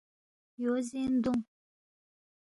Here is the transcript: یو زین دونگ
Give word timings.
یو 0.63 0.75
زین 0.87 1.13
دونگ 1.23 1.43